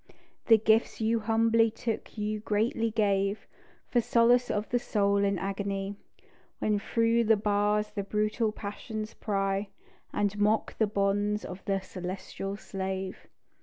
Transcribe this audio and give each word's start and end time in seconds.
The 0.47 0.57
gifts 0.57 0.99
you 0.99 1.19
humbly 1.19 1.69
took 1.69 2.17
you 2.17 2.39
greatly 2.39 2.89
gave, 2.89 3.45
For 3.91 4.01
solace 4.01 4.49
of 4.49 4.67
the 4.69 4.79
soul 4.79 5.17
in 5.17 5.37
agony, 5.37 5.95
When 6.57 6.79
through 6.79 7.25
the 7.25 7.37
bars 7.37 7.91
the 7.91 8.01
brutal 8.01 8.51
passions 8.51 9.13
pry, 9.13 9.69
And 10.11 10.39
mock 10.39 10.75
the 10.79 10.87
bonds 10.87 11.45
of 11.45 11.63
the 11.65 11.81
celestial 11.81 12.57
slave. 12.57 13.27